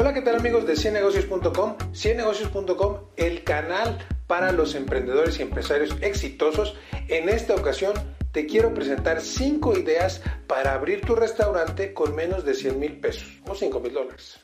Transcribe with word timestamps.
Hola, 0.00 0.14
¿qué 0.14 0.22
tal 0.22 0.36
amigos 0.36 0.64
de 0.64 0.76
ciennegocios.com? 0.76 1.76
Ciennegocios.com, 1.92 2.98
el 3.16 3.42
canal 3.42 3.98
para 4.28 4.52
los 4.52 4.76
emprendedores 4.76 5.40
y 5.40 5.42
empresarios 5.42 5.96
exitosos. 6.00 6.76
En 7.08 7.28
esta 7.28 7.56
ocasión 7.56 7.94
te 8.30 8.46
quiero 8.46 8.72
presentar 8.72 9.20
5 9.20 9.76
ideas 9.76 10.22
para 10.46 10.74
abrir 10.74 11.00
tu 11.00 11.16
restaurante 11.16 11.94
con 11.94 12.14
menos 12.14 12.44
de 12.44 12.54
100 12.54 12.78
mil 12.78 13.00
pesos 13.00 13.42
o 13.48 13.56
5 13.56 13.80
mil 13.80 13.92
dólares. 13.92 14.38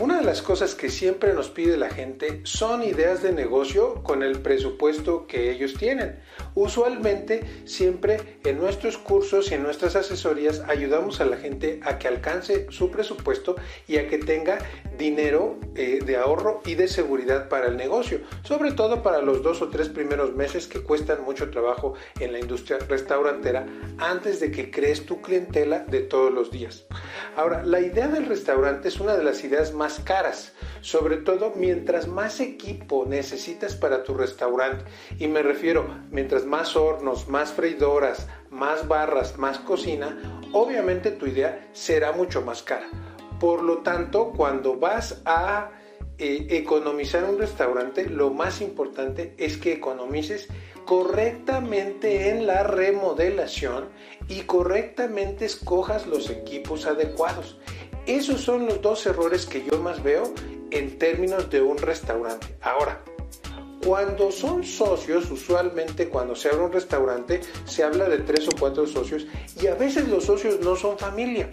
Una 0.00 0.18
de 0.18 0.24
las 0.24 0.42
cosas 0.42 0.76
que 0.76 0.88
siempre 0.88 1.34
nos 1.34 1.50
pide 1.50 1.76
la 1.76 1.90
gente 1.90 2.42
son 2.44 2.84
ideas 2.84 3.20
de 3.20 3.32
negocio 3.32 4.04
con 4.04 4.22
el 4.22 4.42
presupuesto 4.42 5.26
que 5.26 5.50
ellos 5.50 5.74
tienen. 5.74 6.20
Usualmente 6.58 7.44
siempre 7.66 8.40
en 8.44 8.58
nuestros 8.58 8.98
cursos 8.98 9.48
y 9.48 9.54
en 9.54 9.62
nuestras 9.62 9.94
asesorías 9.94 10.64
ayudamos 10.66 11.20
a 11.20 11.24
la 11.24 11.36
gente 11.36 11.78
a 11.84 12.00
que 12.00 12.08
alcance 12.08 12.66
su 12.70 12.90
presupuesto 12.90 13.54
y 13.86 13.98
a 13.98 14.08
que 14.08 14.18
tenga 14.18 14.58
dinero 14.98 15.60
eh, 15.76 16.00
de 16.04 16.16
ahorro 16.16 16.60
y 16.66 16.74
de 16.74 16.88
seguridad 16.88 17.48
para 17.48 17.68
el 17.68 17.76
negocio, 17.76 18.22
sobre 18.42 18.72
todo 18.72 19.04
para 19.04 19.22
los 19.22 19.40
dos 19.44 19.62
o 19.62 19.68
tres 19.68 19.88
primeros 19.88 20.34
meses 20.34 20.66
que 20.66 20.82
cuestan 20.82 21.22
mucho 21.22 21.48
trabajo 21.48 21.94
en 22.18 22.32
la 22.32 22.40
industria 22.40 22.78
restaurantera 22.88 23.64
antes 23.98 24.40
de 24.40 24.50
que 24.50 24.72
crees 24.72 25.06
tu 25.06 25.22
clientela 25.22 25.84
de 25.84 26.00
todos 26.00 26.34
los 26.34 26.50
días. 26.50 26.86
Ahora, 27.36 27.62
la 27.62 27.78
idea 27.78 28.08
del 28.08 28.26
restaurante 28.26 28.88
es 28.88 28.98
una 28.98 29.16
de 29.16 29.22
las 29.22 29.44
ideas 29.44 29.72
más 29.74 30.00
caras, 30.00 30.54
sobre 30.80 31.18
todo 31.18 31.52
mientras 31.54 32.08
más 32.08 32.40
equipo 32.40 33.04
necesitas 33.06 33.76
para 33.76 34.02
tu 34.02 34.14
restaurante. 34.14 34.84
Y 35.20 35.28
me 35.28 35.42
refiero, 35.42 35.86
mientras 36.10 36.47
más 36.48 36.76
hornos, 36.76 37.28
más 37.28 37.52
freidoras, 37.52 38.26
más 38.50 38.88
barras, 38.88 39.38
más 39.38 39.58
cocina, 39.58 40.40
obviamente 40.52 41.10
tu 41.10 41.26
idea 41.26 41.68
será 41.72 42.12
mucho 42.12 42.42
más 42.42 42.62
cara. 42.62 42.88
Por 43.38 43.62
lo 43.62 43.78
tanto, 43.78 44.32
cuando 44.32 44.76
vas 44.76 45.22
a 45.24 45.70
eh, 46.18 46.46
economizar 46.50 47.24
un 47.24 47.38
restaurante, 47.38 48.08
lo 48.08 48.30
más 48.30 48.60
importante 48.60 49.34
es 49.38 49.56
que 49.56 49.72
economices 49.72 50.48
correctamente 50.84 52.30
en 52.30 52.46
la 52.46 52.62
remodelación 52.62 53.90
y 54.26 54.40
correctamente 54.40 55.44
escojas 55.44 56.06
los 56.06 56.30
equipos 56.30 56.86
adecuados. 56.86 57.58
Esos 58.06 58.40
son 58.40 58.66
los 58.66 58.80
dos 58.80 59.06
errores 59.06 59.44
que 59.44 59.64
yo 59.64 59.78
más 59.80 60.02
veo 60.02 60.32
en 60.70 60.98
términos 60.98 61.50
de 61.50 61.60
un 61.60 61.76
restaurante. 61.76 62.56
Ahora, 62.62 63.02
cuando 63.84 64.30
son 64.30 64.64
socios, 64.64 65.30
usualmente 65.30 66.08
cuando 66.08 66.34
se 66.34 66.48
abre 66.48 66.64
un 66.64 66.72
restaurante, 66.72 67.40
se 67.64 67.84
habla 67.84 68.08
de 68.08 68.18
tres 68.18 68.48
o 68.48 68.52
cuatro 68.58 68.86
socios 68.86 69.26
y 69.60 69.66
a 69.66 69.74
veces 69.74 70.08
los 70.08 70.24
socios 70.24 70.60
no 70.60 70.76
son 70.76 70.98
familia. 70.98 71.50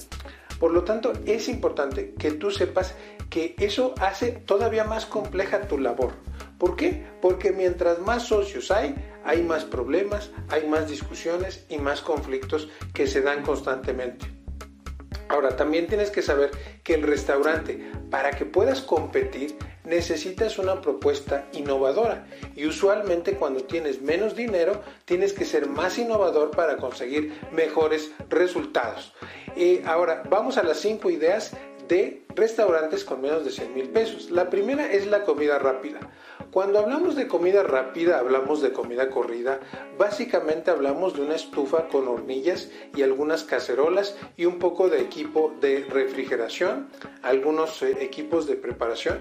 Por 0.59 0.71
lo 0.71 0.83
tanto, 0.83 1.13
es 1.25 1.49
importante 1.49 2.13
que 2.17 2.31
tú 2.31 2.49
sepas 2.49 2.95
que 3.29 3.55
eso 3.59 3.93
hace 3.99 4.31
todavía 4.31 4.85
más 4.85 5.05
compleja 5.05 5.67
tu 5.67 5.77
labor. 5.77 6.13
¿Por 6.57 6.75
qué? 6.75 7.05
Porque 7.21 7.51
mientras 7.51 7.99
más 7.99 8.23
socios 8.23 8.71
hay, 8.71 8.95
hay 9.25 9.43
más 9.43 9.65
problemas, 9.65 10.31
hay 10.49 10.67
más 10.67 10.89
discusiones 10.89 11.65
y 11.67 11.77
más 11.77 12.01
conflictos 12.01 12.69
que 12.93 13.07
se 13.07 13.21
dan 13.21 13.43
constantemente. 13.43 14.34
Ahora, 15.27 15.55
también 15.55 15.87
tienes 15.87 16.11
que 16.11 16.21
saber 16.21 16.51
que 16.83 16.93
el 16.93 17.03
restaurante, 17.03 17.91
para 18.09 18.31
que 18.31 18.45
puedas 18.45 18.81
competir, 18.81 19.57
necesitas 19.83 20.57
una 20.57 20.81
propuesta 20.81 21.47
innovadora. 21.53 22.27
Y 22.55 22.65
usualmente 22.65 23.33
cuando 23.33 23.63
tienes 23.63 24.01
menos 24.01 24.35
dinero, 24.35 24.81
tienes 25.05 25.33
que 25.33 25.45
ser 25.45 25.67
más 25.67 25.97
innovador 25.97 26.51
para 26.51 26.77
conseguir 26.77 27.33
mejores 27.51 28.11
resultados. 28.29 29.13
Eh, 29.55 29.83
ahora, 29.85 30.23
vamos 30.29 30.57
a 30.57 30.63
las 30.63 30.79
cinco 30.79 31.09
ideas 31.09 31.51
de 31.87 32.25
restaurantes 32.35 33.03
con 33.03 33.21
menos 33.21 33.45
de 33.45 33.51
100 33.51 33.73
mil 33.73 33.89
pesos. 33.89 34.31
La 34.31 34.49
primera 34.49 34.91
es 34.91 35.07
la 35.07 35.23
comida 35.23 35.59
rápida. 35.59 35.99
Cuando 36.51 36.79
hablamos 36.79 37.15
de 37.15 37.27
comida 37.27 37.63
rápida, 37.63 38.19
hablamos 38.19 38.61
de 38.61 38.71
comida 38.71 39.09
corrida. 39.09 39.59
Básicamente 39.97 40.71
hablamos 40.71 41.15
de 41.15 41.21
una 41.21 41.35
estufa 41.35 41.87
con 41.87 42.07
hornillas 42.07 42.71
y 42.95 43.01
algunas 43.01 43.43
cacerolas 43.43 44.17
y 44.37 44.45
un 44.45 44.59
poco 44.59 44.89
de 44.89 45.01
equipo 45.01 45.53
de 45.59 45.85
refrigeración, 45.89 46.89
algunos 47.23 47.81
eh, 47.81 47.97
equipos 47.99 48.47
de 48.47 48.55
preparación 48.55 49.19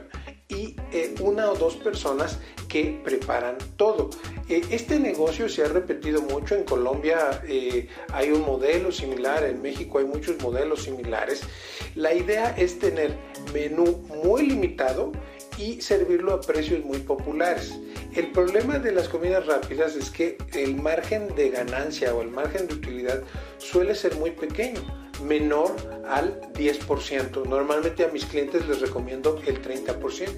y 0.48 0.76
eh, 0.92 1.14
una 1.20 1.50
o 1.50 1.54
dos 1.54 1.76
personas 1.76 2.38
que 2.68 3.00
preparan 3.02 3.56
todo. 3.76 4.10
Eh, 4.48 4.62
este 4.70 4.98
negocio 4.98 5.48
se 5.48 5.64
ha 5.64 5.68
repetido 5.68 6.22
mucho. 6.22 6.54
En 6.54 6.64
Colombia 6.64 7.42
hay 8.12 8.30
un 8.30 8.42
modelo 8.42 8.92
similar, 8.92 9.44
en 9.44 9.62
México 9.62 9.98
hay 9.98 10.04
muchos 10.04 10.40
modelos 10.42 10.82
similares. 10.82 11.42
La 11.94 12.12
idea 12.12 12.54
es 12.56 12.78
tener 12.78 13.16
menú 13.52 14.04
muy 14.24 14.46
limitado 14.46 15.12
y 15.58 15.80
servirlo 15.80 16.34
a 16.34 16.40
precios 16.40 16.84
muy 16.84 16.98
populares. 16.98 17.78
El 18.14 18.30
problema 18.30 18.78
de 18.78 18.92
las 18.92 19.08
comidas 19.08 19.46
rápidas 19.46 19.96
es 19.96 20.10
que 20.10 20.38
el 20.52 20.76
margen 20.76 21.34
de 21.34 21.50
ganancia 21.50 22.14
o 22.14 22.22
el 22.22 22.30
margen 22.30 22.68
de 22.68 22.74
utilidad 22.74 23.22
suele 23.58 23.94
ser 23.94 24.14
muy 24.16 24.30
pequeño, 24.30 24.80
menor 25.22 25.74
al 26.08 26.40
10%. 26.52 27.46
Normalmente 27.46 28.04
a 28.04 28.08
mis 28.08 28.24
clientes 28.24 28.66
les 28.68 28.80
recomiendo 28.80 29.40
el 29.46 29.62
30%. 29.62 30.28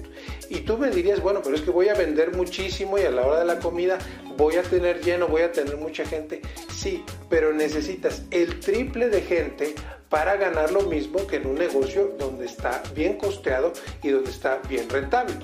Y 0.49 0.61
tú 0.61 0.77
me 0.77 0.89
dirías, 0.89 1.21
bueno, 1.21 1.41
pero 1.43 1.55
es 1.55 1.61
que 1.61 1.71
voy 1.71 1.89
a 1.89 1.93
vender 1.93 2.35
muchísimo 2.35 2.97
y 2.97 3.01
a 3.01 3.11
la 3.11 3.25
hora 3.25 3.39
de 3.39 3.45
la 3.45 3.59
comida 3.59 3.97
voy 4.37 4.55
a 4.55 4.63
tener 4.63 5.01
lleno, 5.01 5.27
voy 5.27 5.41
a 5.41 5.51
tener 5.51 5.77
mucha 5.77 6.05
gente. 6.05 6.41
Sí, 6.73 7.03
pero 7.29 7.53
necesitas 7.53 8.23
el 8.31 8.59
triple 8.59 9.09
de 9.09 9.21
gente 9.21 9.75
para 10.09 10.37
ganar 10.37 10.71
lo 10.71 10.83
mismo 10.83 11.27
que 11.27 11.37
en 11.37 11.47
un 11.47 11.55
negocio 11.55 12.15
donde 12.17 12.45
está 12.45 12.81
bien 12.95 13.17
costeado 13.17 13.73
y 14.03 14.09
donde 14.09 14.31
está 14.31 14.61
bien 14.69 14.89
rentable. 14.89 15.35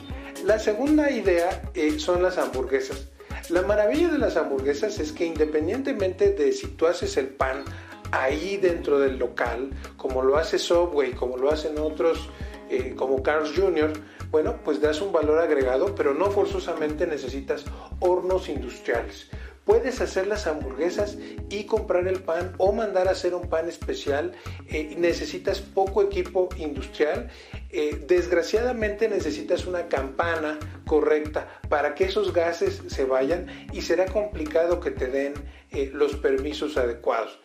La 0.45 0.59
segunda 0.59 1.11
idea 1.11 1.61
eh, 1.73 1.99
son 1.99 2.23
las 2.23 2.37
hamburguesas. 2.37 3.09
La 3.49 3.61
maravilla 3.61 4.07
de 4.07 4.19
las 4.19 4.37
hamburguesas 4.37 4.99
es 4.99 5.11
que 5.11 5.25
independientemente 5.25 6.31
de 6.31 6.51
si 6.53 6.67
tú 6.67 6.87
haces 6.87 7.17
el 7.17 7.27
pan 7.27 7.65
ahí 8.13 8.57
dentro 8.57 8.99
del 8.99 9.17
local, 9.17 9.71
como 9.97 10.21
lo 10.21 10.37
hace 10.37 10.59
Subway, 10.59 11.13
como 11.13 11.37
lo 11.37 11.49
hacen 11.49 11.79
otros 11.79 12.29
eh, 12.69 12.93
como 12.95 13.23
Carl's 13.23 13.51
Jr., 13.55 13.91
bueno, 14.29 14.59
pues 14.63 14.81
das 14.81 15.01
un 15.01 15.11
valor 15.11 15.39
agregado, 15.39 15.93
pero 15.93 16.13
no 16.13 16.31
forzosamente 16.31 17.05
necesitas 17.05 17.65
hornos 17.99 18.49
industriales. 18.49 19.29
Puedes 19.63 20.01
hacer 20.01 20.27
las 20.27 20.45
hamburguesas 20.47 21.17
y 21.49 21.65
comprar 21.65 22.07
el 22.07 22.21
pan 22.21 22.53
o 22.57 22.73
mandar 22.73 23.07
a 23.07 23.11
hacer 23.11 23.33
un 23.33 23.47
pan 23.47 23.69
especial. 23.69 24.33
Eh, 24.67 24.95
necesitas 24.97 25.61
poco 25.61 26.01
equipo 26.01 26.49
industrial. 26.57 27.29
Eh, 27.69 28.03
desgraciadamente 28.07 29.07
necesitas 29.07 29.65
una 29.65 29.87
campana 29.87 30.59
correcta 30.85 31.47
para 31.69 31.95
que 31.95 32.05
esos 32.05 32.33
gases 32.33 32.81
se 32.87 33.05
vayan 33.05 33.47
y 33.71 33.81
será 33.81 34.05
complicado 34.05 34.79
que 34.79 34.91
te 34.91 35.07
den 35.07 35.33
los 35.93 36.15
permisos 36.15 36.77
adecuados. 36.77 37.39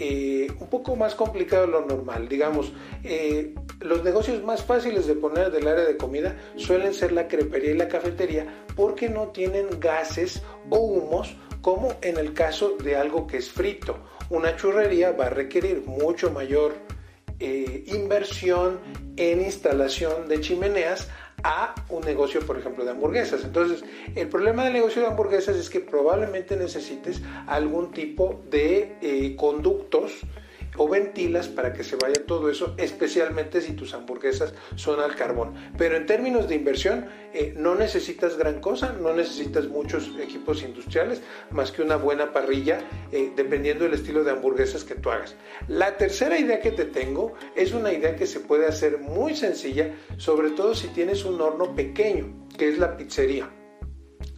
Un 0.00 0.66
poco 0.68 0.96
más 0.96 1.14
complicado 1.14 1.66
de 1.66 1.72
lo 1.72 1.86
normal. 1.86 2.28
Digamos, 2.28 2.72
los 3.80 4.02
negocios 4.02 4.42
más 4.42 4.64
fáciles 4.64 5.06
de 5.06 5.14
poner 5.14 5.50
del 5.50 5.68
área 5.68 5.84
de 5.84 5.96
comida 5.96 6.36
suelen 6.56 6.94
ser 6.94 7.12
la 7.12 7.28
crepería 7.28 7.72
y 7.72 7.76
la 7.76 7.88
cafetería 7.88 8.46
porque 8.74 9.08
no 9.08 9.28
tienen 9.28 9.80
gases 9.80 10.42
o 10.70 10.78
humos 10.78 11.36
como 11.62 11.94
en 12.02 12.18
el 12.18 12.34
caso 12.34 12.76
de 12.76 12.96
algo 12.96 13.26
que 13.26 13.38
es 13.38 13.50
frito. 13.50 13.96
Una 14.28 14.56
churrería 14.56 15.12
va 15.12 15.26
a 15.26 15.30
requerir 15.30 15.84
mucho 15.86 16.30
mayor 16.30 16.74
eh, 17.38 17.84
inversión 17.86 18.78
en 19.16 19.40
instalación 19.40 20.28
de 20.28 20.40
chimeneas 20.40 21.08
a 21.42 21.74
un 21.88 22.02
negocio, 22.02 22.40
por 22.46 22.58
ejemplo, 22.58 22.84
de 22.84 22.90
hamburguesas. 22.92 23.44
Entonces, 23.44 23.84
el 24.14 24.28
problema 24.28 24.64
del 24.64 24.74
negocio 24.74 25.02
de 25.02 25.08
hamburguesas 25.08 25.56
es 25.56 25.70
que 25.70 25.80
probablemente 25.80 26.56
necesites 26.56 27.22
algún 27.46 27.92
tipo 27.92 28.42
de 28.50 28.96
eh, 29.00 29.36
conductos 29.36 30.20
o 30.76 30.88
ventilas 30.88 31.48
para 31.48 31.72
que 31.72 31.84
se 31.84 31.96
vaya 31.96 32.24
todo 32.26 32.50
eso, 32.50 32.74
especialmente 32.78 33.60
si 33.60 33.72
tus 33.72 33.94
hamburguesas 33.94 34.54
son 34.76 35.00
al 35.00 35.14
carbón. 35.14 35.54
Pero 35.76 35.96
en 35.96 36.06
términos 36.06 36.48
de 36.48 36.54
inversión, 36.54 37.06
eh, 37.34 37.54
no 37.56 37.74
necesitas 37.74 38.36
gran 38.36 38.60
cosa, 38.60 38.92
no 38.92 39.12
necesitas 39.12 39.68
muchos 39.68 40.10
equipos 40.20 40.62
industriales, 40.62 41.22
más 41.50 41.72
que 41.72 41.82
una 41.82 41.96
buena 41.96 42.32
parrilla, 42.32 42.80
eh, 43.10 43.32
dependiendo 43.36 43.84
del 43.84 43.94
estilo 43.94 44.24
de 44.24 44.30
hamburguesas 44.30 44.84
que 44.84 44.94
tú 44.94 45.10
hagas. 45.10 45.36
La 45.68 45.96
tercera 45.96 46.38
idea 46.38 46.60
que 46.60 46.72
te 46.72 46.84
tengo 46.84 47.34
es 47.54 47.72
una 47.72 47.92
idea 47.92 48.16
que 48.16 48.26
se 48.26 48.40
puede 48.40 48.66
hacer 48.66 48.98
muy 48.98 49.34
sencilla, 49.36 49.94
sobre 50.16 50.50
todo 50.50 50.74
si 50.74 50.88
tienes 50.88 51.24
un 51.24 51.40
horno 51.40 51.74
pequeño, 51.74 52.46
que 52.56 52.68
es 52.68 52.78
la 52.78 52.96
pizzería. 52.96 53.61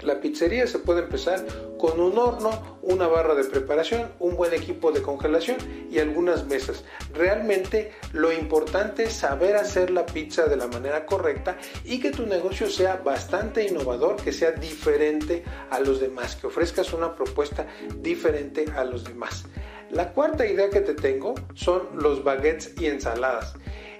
La 0.02 0.20
pizzería 0.20 0.66
se 0.66 0.78
puede 0.78 1.02
empezar 1.02 1.44
con 1.78 2.00
un 2.00 2.18
horno, 2.18 2.78
una 2.82 3.06
barra 3.06 3.34
de 3.34 3.44
preparación, 3.44 4.10
un 4.18 4.36
buen 4.36 4.52
equipo 4.52 4.92
de 4.92 5.02
congelación 5.02 5.56
y 5.90 5.98
algunas 5.98 6.46
mesas. 6.46 6.84
Realmente 7.12 7.92
lo 8.12 8.32
importante 8.32 9.04
es 9.04 9.12
saber 9.14 9.56
hacer 9.56 9.90
la 9.90 10.04
pizza 10.04 10.46
de 10.46 10.56
la 10.56 10.66
manera 10.66 11.06
correcta 11.06 11.56
y 11.84 12.00
que 12.00 12.10
tu 12.10 12.26
negocio 12.26 12.68
sea 12.68 12.96
bastante 12.96 13.66
innovador, 13.66 14.16
que 14.16 14.32
sea 14.32 14.52
diferente 14.52 15.44
a 15.70 15.80
los 15.80 16.00
demás, 16.00 16.36
que 16.36 16.48
ofrezcas 16.48 16.92
una 16.92 17.14
propuesta 17.14 17.66
diferente 18.00 18.66
a 18.76 18.84
los 18.84 19.04
demás. 19.04 19.44
La 19.90 20.12
cuarta 20.12 20.46
idea 20.46 20.70
que 20.70 20.80
te 20.80 20.94
tengo 20.94 21.34
son 21.54 21.88
los 21.94 22.24
baguettes 22.24 22.74
y 22.80 22.86
ensaladas. 22.86 23.54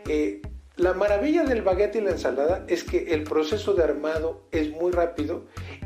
Eh, 0.08 0.42
la 0.76 0.92
maravilla 0.92 1.44
del 1.44 1.62
baguette 1.62 1.96
y 1.96 2.00
la 2.00 2.10
ensalada 2.10 2.64
es 2.66 2.82
que 2.82 3.14
el 3.14 3.22
proceso 3.22 3.74
de 3.74 3.84
armado 3.84 4.42
es 4.50 4.70
muy 4.70 4.90
rápido. 4.90 5.44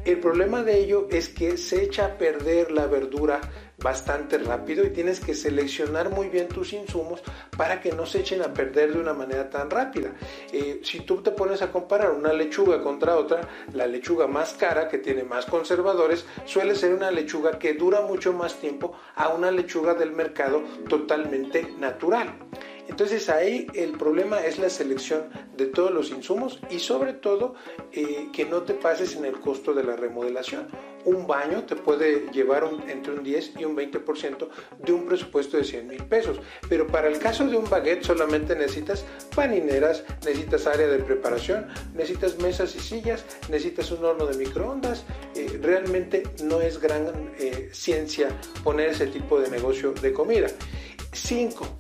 El 0.09 0.21
problema 0.21 0.63
de 0.63 0.79
ello 0.79 1.07
es 1.11 1.29
que 1.29 1.59
se 1.59 1.83
echa 1.83 2.07
a 2.07 2.17
perder 2.17 2.71
la 2.71 2.87
verdura 2.87 3.43
bastante 3.77 4.39
rápido 4.39 4.83
y 4.87 4.89
tienes 4.89 5.21
que 5.21 5.35
seleccionar 5.35 6.09
muy 6.09 6.31
bien 6.31 6.49
tus 6.49 6.73
insumos 6.73 7.23
para 7.59 7.83
que 7.83 7.93
no 7.93 8.07
se 8.07 8.21
echen 8.21 8.41
a 8.41 8.55
perder 8.55 8.95
de 8.95 9.01
una 9.01 9.13
manera 9.13 9.51
tan 9.51 9.69
rápida. 9.69 10.15
Eh, 10.51 10.81
si 10.83 11.01
tú 11.01 11.21
te 11.21 11.31
pones 11.33 11.61
a 11.61 11.71
comparar 11.71 12.13
una 12.13 12.33
lechuga 12.33 12.83
contra 12.83 13.19
otra, 13.19 13.47
la 13.75 13.87
lechuga 13.87 14.27
más 14.27 14.55
cara, 14.55 14.89
que 14.89 14.97
tiene 14.97 15.25
más 15.25 15.45
conservadores, 15.45 16.25
suele 16.47 16.75
ser 16.75 16.95
una 16.95 17.11
lechuga 17.11 17.59
que 17.59 17.75
dura 17.75 18.01
mucho 18.01 18.33
más 18.33 18.55
tiempo 18.55 18.97
a 19.15 19.29
una 19.29 19.51
lechuga 19.51 19.93
del 19.93 20.13
mercado 20.13 20.63
totalmente 20.89 21.71
natural. 21.79 22.33
Entonces 22.89 23.29
ahí 23.29 23.67
el 23.75 23.93
problema 23.93 24.45
es 24.45 24.59
la 24.59 24.71
selección 24.71 25.29
de 25.57 25.67
todos 25.67 25.93
los 25.93 26.11
insumos 26.11 26.59
y 26.71 26.79
sobre 26.79 27.13
todo 27.13 27.55
eh, 27.93 28.29
que 28.33 28.47
no 28.47 28.63
te 28.63 28.75
pases 28.75 29.15
en 29.15 29.27
el 29.27 29.39
costo 29.41 29.75
de 29.75 29.85
la 29.85 29.95
remodelación. 29.95 30.69
Un 31.05 31.27
baño 31.27 31.65
te 31.65 31.77
puede 31.77 32.31
llevar 32.33 32.69
entre 32.89 33.13
un 33.13 33.23
10 33.23 33.53
y 33.59 33.65
un 33.65 33.77
20% 33.77 34.49
de 34.79 34.93
un 34.93 35.07
presupuesto 35.07 35.57
de 35.59 35.65
100 35.65 35.87
mil 35.87 36.05
pesos. 36.05 36.41
Pero 36.69 36.87
para 36.87 37.09
el 37.09 37.19
caso 37.19 37.47
de 37.47 37.57
un 37.57 37.69
baguette 37.69 38.05
solamente 38.05 38.57
necesitas 38.57 39.05
panineras, 39.35 40.05
necesitas 40.25 40.67
área 40.67 40.89
de 40.89 40.99
preparación, 40.99 41.69
necesitas 41.95 42.39
mesas 42.39 42.75
y 42.75 42.81
sillas, 42.81 43.25
necesitas 43.49 43.91
un 43.91 44.05
horno 44.05 44.27
de 44.27 44.37
microondas. 44.37 45.05
Eh, 45.37 45.59
realmente 45.63 46.23
no 46.43 46.61
es 46.61 46.81
gran 46.81 47.33
eh, 47.39 47.69
ciencia 47.73 48.29
poner 48.65 48.91
ese 48.91 49.07
tipo 49.07 49.39
de 49.41 49.51
negocio 49.51 49.93
de 49.93 50.13
comida. 50.13 50.49
5 51.13 51.78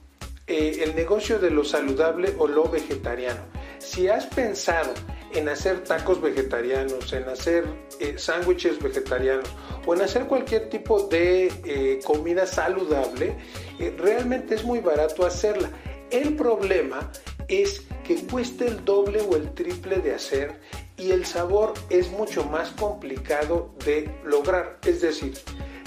eh, 0.49 0.83
el 0.83 0.95
negocio 0.95 1.39
de 1.39 1.51
lo 1.51 1.63
saludable 1.63 2.35
o 2.39 2.49
lo 2.49 2.65
vegetariano. 2.65 3.43
Si 3.79 4.09
has 4.09 4.27
pensado 4.27 4.95
en 5.35 5.49
hacer 5.49 5.85
tacos 5.85 6.21
vegetarianos, 6.23 7.13
en 7.13 7.29
hacer 7.29 7.65
eh, 8.01 8.15
sándwiches 8.17 8.83
vegetarianos 8.83 9.49
o 9.87 9.95
en 9.95 10.01
hacer 10.01 10.25
cualquier 10.25 10.71
tipo 10.71 11.03
de 11.03 11.53
eh, 11.65 12.01
comida 12.03 12.47
saludable, 12.47 13.37
realmente 13.99 14.55
es 14.55 14.65
muy 14.65 14.81
barato 14.81 15.27
hacerla. 15.27 15.71
El 16.11 16.35
problema 16.35 17.13
es 17.49 17.83
que 18.03 18.17
cuesta 18.27 18.65
el 18.65 18.85
doble 18.85 19.21
o 19.21 19.37
el 19.37 19.53
triple 19.53 19.99
de 19.99 20.15
hacer 20.15 20.59
y 20.97 21.11
el 21.11 21.27
sabor 21.27 21.75
es 21.91 22.11
mucho 22.11 22.45
más 22.45 22.71
complicado 22.71 23.75
de 23.85 24.11
lograr. 24.25 24.79
Es 24.85 25.03
decir, 25.03 25.35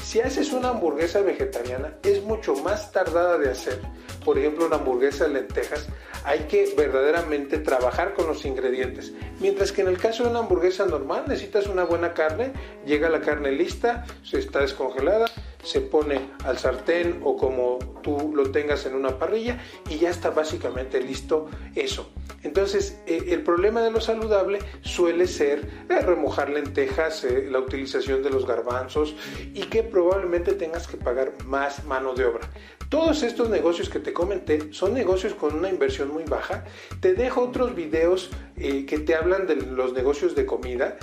si 0.03 0.19
haces 0.19 0.51
una 0.51 0.69
hamburguesa 0.69 1.21
vegetariana 1.21 1.95
es 2.03 2.21
mucho 2.23 2.55
más 2.55 2.91
tardada 2.91 3.37
de 3.37 3.51
hacer 3.51 3.79
por 4.23 4.37
ejemplo, 4.37 4.65
una 4.65 4.77
hamburguesa 4.77 5.25
de 5.25 5.33
lentejas, 5.33 5.87
hay 6.23 6.41
que 6.41 6.73
verdaderamente 6.77 7.57
trabajar 7.57 8.13
con 8.13 8.27
los 8.27 8.45
ingredientes. 8.45 9.13
Mientras 9.39 9.71
que 9.71 9.81
en 9.81 9.87
el 9.87 9.97
caso 9.97 10.23
de 10.23 10.29
una 10.29 10.39
hamburguesa 10.39 10.85
normal 10.85 11.25
necesitas 11.27 11.67
una 11.67 11.83
buena 11.83 12.13
carne, 12.13 12.53
llega 12.85 13.09
la 13.09 13.21
carne 13.21 13.51
lista, 13.51 14.05
se 14.23 14.39
está 14.39 14.59
descongelada, 14.59 15.25
se 15.63 15.81
pone 15.81 16.31
al 16.43 16.57
sartén 16.57 17.19
o 17.23 17.37
como 17.37 17.79
tú 18.01 18.31
lo 18.33 18.51
tengas 18.51 18.85
en 18.85 18.95
una 18.95 19.17
parrilla 19.17 19.59
y 19.89 19.97
ya 19.97 20.09
está 20.09 20.29
básicamente 20.31 21.01
listo 21.01 21.49
eso. 21.75 22.11
Entonces, 22.43 22.99
eh, 23.05 23.25
el 23.27 23.43
problema 23.43 23.81
de 23.81 23.91
lo 23.91 24.01
saludable 24.01 24.59
suele 24.81 25.27
ser 25.27 25.69
eh, 25.89 25.99
remojar 26.01 26.49
lentejas, 26.49 27.23
eh, 27.23 27.47
la 27.49 27.59
utilización 27.59 28.23
de 28.23 28.31
los 28.31 28.47
garbanzos 28.47 29.15
y 29.53 29.61
que 29.63 29.83
probablemente 29.83 30.53
tengas 30.53 30.87
que 30.87 30.97
pagar 30.97 31.33
más 31.45 31.85
mano 31.85 32.13
de 32.13 32.25
obra. 32.25 32.49
Todos 32.89 33.23
estos 33.23 33.49
negocios 33.49 33.89
que 33.89 33.99
te 33.99 34.11
comenté 34.11 34.73
son 34.73 34.93
negocios 34.93 35.33
con 35.33 35.55
una 35.55 35.69
inversión 35.69 36.11
muy 36.11 36.23
baja. 36.23 36.65
Te 36.99 37.13
dejo 37.13 37.41
otros 37.41 37.73
videos 37.73 38.31
que 38.57 38.99
te 39.05 39.15
hablan 39.15 39.47
de 39.47 39.55
los 39.55 39.93
negocios 39.93 40.35
de 40.35 40.45
comida. 40.45 40.97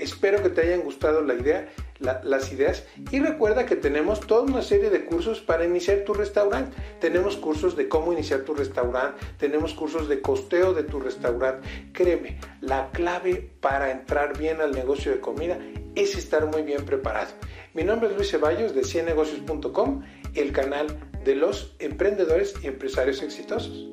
Espero 0.00 0.42
que 0.42 0.48
te 0.48 0.62
hayan 0.62 0.82
gustado 0.82 1.22
la 1.22 1.34
idea 1.34 1.68
las 2.00 2.52
ideas. 2.52 2.84
Y 3.10 3.20
recuerda 3.20 3.66
que 3.66 3.76
tenemos 3.76 4.20
toda 4.20 4.42
una 4.42 4.62
serie 4.62 4.90
de 4.90 5.04
cursos 5.04 5.40
para 5.40 5.64
iniciar 5.64 6.04
tu 6.04 6.14
restaurante. 6.14 6.76
Tenemos 7.00 7.36
cursos 7.36 7.76
de 7.76 7.88
cómo 7.88 8.12
iniciar 8.12 8.40
tu 8.40 8.54
restaurante, 8.54 9.24
tenemos 9.38 9.74
cursos 9.74 10.08
de 10.08 10.20
costeo 10.20 10.72
de 10.74 10.84
tu 10.84 11.00
restaurante. 11.00 11.68
Créeme, 11.92 12.38
la 12.60 12.90
clave 12.90 13.50
para 13.60 13.90
entrar 13.90 14.38
bien 14.38 14.60
al 14.60 14.72
negocio 14.72 15.12
de 15.12 15.20
comida 15.20 15.58
es 15.94 16.16
estar 16.16 16.46
muy 16.46 16.62
bien 16.62 16.84
preparado. 16.84 17.32
Mi 17.74 17.84
nombre 17.84 18.08
es 18.08 18.16
Luis 18.16 18.30
Ceballos 18.30 18.74
de 18.74 18.84
ciennegocios.com, 18.84 20.02
el 20.34 20.52
canal 20.52 20.86
de 21.24 21.34
los 21.34 21.74
emprendedores 21.78 22.54
y 22.62 22.68
empresarios 22.68 23.22
exitosos. 23.22 23.88